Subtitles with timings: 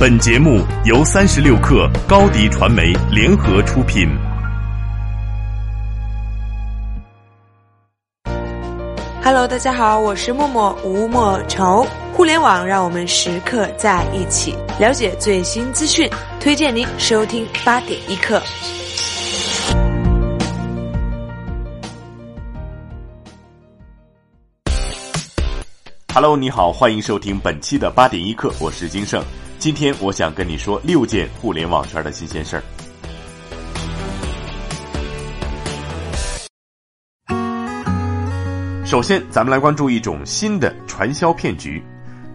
[0.00, 4.08] 本节目由三十六克高低传媒联合出品。
[9.22, 11.86] Hello，大家好，我是默默吴莫愁。
[12.14, 16.08] 互联网让我们时刻在一起，了解最新资讯，
[16.40, 18.42] 推荐您收听八点一刻。
[26.14, 29.22] Hello，你好，欢迎收听本期的八点一刻，我是金盛。
[29.60, 32.62] 今天我想跟你说六件互联网圈的新鲜事儿。
[38.86, 41.82] 首先，咱们来关注一种新的传销骗局。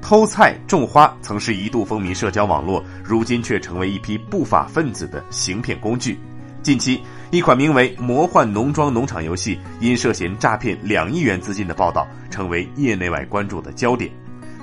[0.04, 6.20] 偷菜种花曾是一度风靡社交网络，如今却成为一批不法分子的行骗工具。
[6.62, 14.12] 近期，一款名为《魔幻农庄农场》游戏因涉嫌诈骗两亿元资金的报道，成为业内外关注的焦点。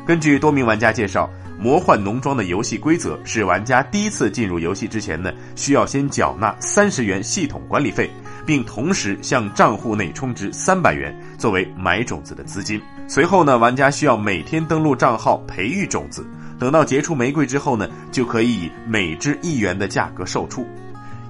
[0.06, 1.30] 根据多名玩家介绍，
[1.62, 8.10] 《魔幻农庄》的游戏规则是：玩家第一次进入游戏之前呢，需要先缴纳三十元系统管理费。
[8.45, 12.80] 并同时向账户内充值三百元作为买种子的资金。
[13.07, 16.26] 随后呢，玩家需要每天登录账号培育种子，
[16.59, 20.66] 等到结出玫瑰之后呢，就可以以每只一元的价格售出。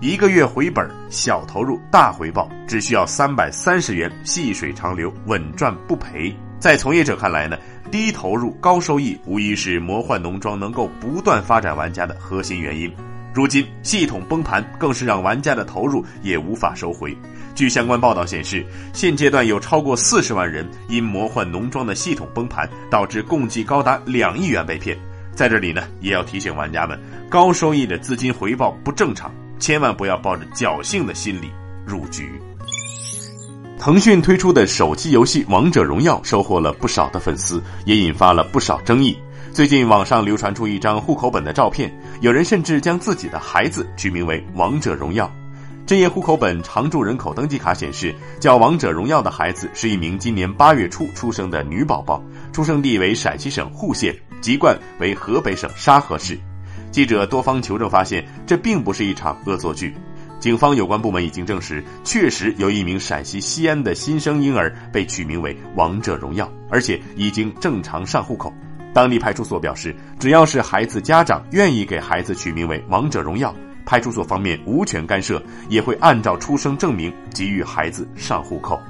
[0.00, 6.34] 一个月回本，小投入大回报，只需要三百三十元，细水长流，稳赚不赔。
[6.62, 7.58] 在从业者看来呢，
[7.91, 12.88] 低投入高收益无疑是魔幻农庄能够不断发展玩家的核心原因。
[13.34, 17.18] 如今系统崩盘，更是让玩家的投入也无法收回。
[17.52, 24.96] 据相关报道显示，现阶段有超过四十万人因魔幻农庄的系统崩盘，导致共计高达两亿元被骗。
[25.34, 26.96] 在这里呢，也要提醒玩家们，
[27.28, 31.50] 高收益的资金回报不正常，千万不要抱着侥幸的心理
[31.84, 32.30] 入局。
[33.83, 39.19] 腾讯推出的手机游戏《王者荣耀》收获了不少的粉丝，也引发了不少争议。
[39.52, 45.28] 最近网上流传出一张户口本的照片，有人甚至将自己的孩子取名为“王者荣耀”。
[45.84, 56.39] 这页户口本常住人口登记卡显示，叫“王者荣耀”的孩子是一名今年八月初出生的女宝宝，出生地为陕西省户县，籍贯为河北省沙河市。
[56.92, 59.92] 记者多方求证发现，这并不是一场恶作剧。
[60.42, 68.53] 警方有关部门已经证实，确实有一名陕西西安的新生婴儿被取名为“王者荣耀”，而且已经正常上户口。
[68.92, 73.55] 当地派出所表示，只要是孩子家长愿意给孩子取名为“王者荣耀”，
[73.86, 78.83] 派出所方面无权干涉，也会按照出生证明给予孩子上户口。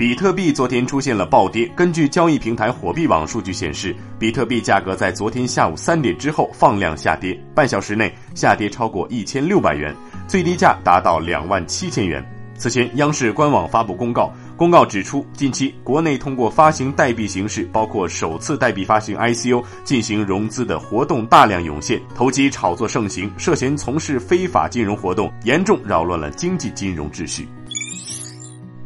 [0.00, 9.94] 比特币昨天出现了暴跌，根据交易平台火币网数据显示，比特币价格在昨天下午三点之后放量下跌，半小时内下跌超过一千六百元，
[10.26, 12.24] 最低价达到两万七千元。
[12.56, 14.32] 此前，央视官网发布公告。
[14.56, 27.46] 公告指出，近期国内通过发行代币形式，包括首次代币发行 ICO 进行融资的活动大量涌现，投机炒作盛行，涉嫌从事非法金融活动，严重扰乱了经济金融秩序。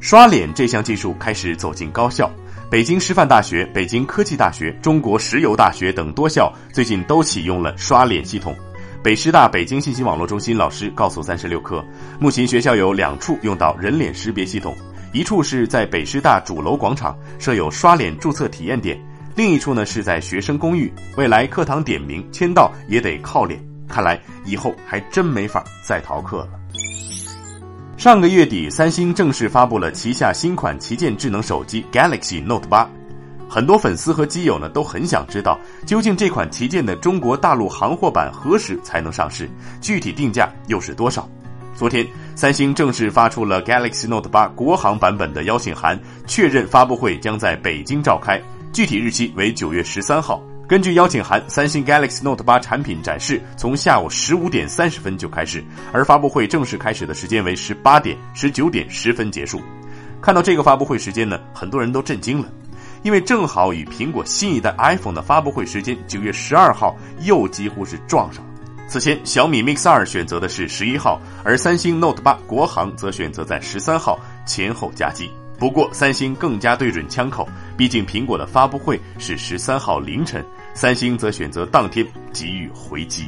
[0.05, 2.31] 刷脸这项技术开始走进高校，
[2.71, 8.55] 北京师范大学、北京科技大学、中国石油大学等多校最近都启用了刷脸系统。
[9.03, 11.83] 北师大北京信息网络中心老师告诉三十六氪，
[12.21, 14.77] 目前学校有两处用到人脸识别系统。
[15.15, 19.03] 一处是在北师大主楼广场设有刷脸注册体验点，
[19.35, 20.93] 另一处呢是在学生公寓。
[21.17, 26.61] 未来课堂点名签到也得靠脸，看来以后还真没法再逃课了。
[28.05, 32.87] 上个月底，三星正式发布了旗下新款旗舰智能手机 Galaxy Note 八，
[33.49, 39.49] 很多粉丝和基友呢都很想知道，究竟这款旗舰的中国大陆行货版何时才能上市，
[39.81, 41.27] 具体定价又是多少？
[41.75, 42.07] 昨天，
[42.37, 48.39] 三星正式发出了 Galaxy Note 八国行版本的邀请函，确认发布会将在北京召开，
[48.71, 50.43] 具体日期为九月十三号。
[50.75, 55.63] 根据邀请函，三星 Galaxy Note 八产品展示从下午十五点三十分就开始，
[55.93, 59.63] 而发布会正式开始的时间为十八点十九点十分结束。
[60.21, 62.49] 看到这个发布会时间呢，很多人都震惊了，
[63.05, 68.51] 因为正好与苹果新一代 iPhone 的发布会时间九月十二号又几乎是撞上了。
[68.89, 75.31] 此前，小米 Mix 二选择的是十一号，而三星 Note 八国行则选择在十三号前后夹击。
[75.57, 80.45] 不过，三星更加对准枪口，毕竟苹果的发布会是十三号凌晨，
[80.75, 83.27] 三星则选择当天给予回击。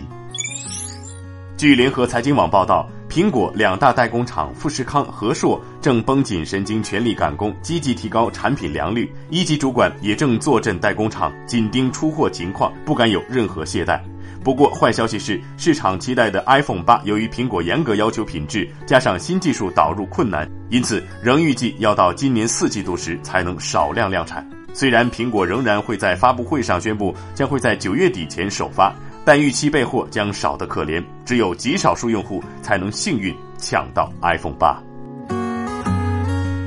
[1.57, 9.11] 据联合财经网报道，苹果两大代工厂富士康、和硕正绷紧神经，全力赶工，积极提高产品良率。
[9.31, 13.99] 一级主管也正坐镇代工厂，紧盯出货情况，不敢有任何懈怠。
[14.45, 24.47] 不过，坏消息是，市场期待的 iPhone 八由于苹果严格要求品质，加上新技术导入困难，因此仍预计要到今年四季度时才能少量量产。
[24.79, 28.95] 虽然苹果仍然会在发布会上宣布将会在九月底前首发，
[29.25, 34.79] 但预期备货将少得可怜，只有极少数用户才能幸运抢到 iPhone 八。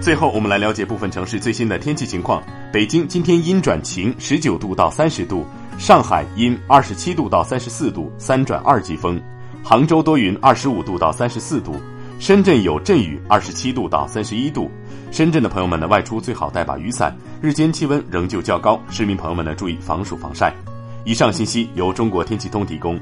[0.02, 2.42] 最后，我们来了解部分城市最新的天气情况。
[2.74, 5.46] 北京今天阴转晴，十九度到三十度；
[5.78, 9.20] 上海阴，二十七度到三十四度，三转二级风；
[9.64, 11.74] 杭州多云，二十五度到三十四度；
[12.20, 14.70] 深圳有阵雨，二十七度到三十一度。
[15.10, 17.16] 深圳的朋友们呢，外出最好带把雨伞。
[17.42, 20.54] 日间气温仍旧较高，市民朋友们呢，注意防暑防晒。
[21.06, 23.00] 以上信息由中国天气通提供。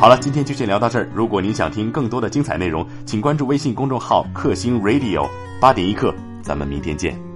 [0.00, 1.06] 好了，今天就先聊到这儿。
[1.14, 5.28] 如果您想听更多的精彩内容，请关注微信公众号“克星 Radio”。
[5.60, 7.27] 八点一刻，咱们明天见。